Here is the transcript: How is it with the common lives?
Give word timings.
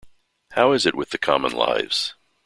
How 0.53 0.71
is 0.71 0.87
it 0.87 0.95
with 0.95 1.11
the 1.11 1.19
common 1.19 1.51
lives? 1.51 2.15